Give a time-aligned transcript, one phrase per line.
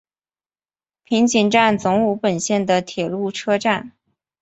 [1.03, 3.91] 平井站总武本线的铁路车站。